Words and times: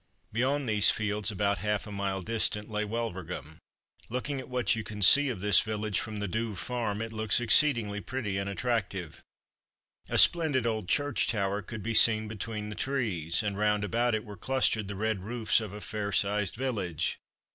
Beyond 0.33 0.67
these 0.67 0.89
fields, 0.89 1.29
about 1.29 1.59
half 1.59 1.85
a 1.85 1.91
mile 1.91 2.23
distant, 2.23 2.71
lay 2.71 2.83
Wulverghem. 2.83 3.59
Looking 4.09 4.39
at 4.39 4.49
what 4.49 4.75
you 4.75 4.83
can 4.83 5.03
see 5.03 5.29
of 5.29 5.41
this 5.41 5.59
village 5.61 5.99
from 5.99 6.17
the 6.17 6.27
Douve 6.27 6.57
farm, 6.57 7.03
it 7.03 7.13
looks 7.13 7.39
exceedingly 7.39 8.01
pretty 8.01 8.39
and 8.39 8.49
attractive. 8.49 9.21
A 10.09 10.17
splendid 10.17 10.65
old 10.65 10.89
church 10.89 11.27
tower 11.27 11.61
could 11.61 11.83
be 11.83 11.93
seen 11.93 12.27
between 12.27 12.69
the 12.69 12.75
trees, 12.75 13.43
and 13.43 13.59
round 13.59 13.83
about 13.83 14.15
it 14.15 14.25
were 14.25 14.37
clustered 14.37 14.87
the 14.87 14.95
red 14.95 15.19
roofs 15.23 15.61
of 15.61 15.71
a 15.71 15.79
fair 15.79 16.11
sized 16.11 16.55
village. 16.55 17.19